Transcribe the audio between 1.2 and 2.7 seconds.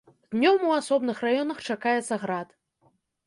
раёнах чакаецца град.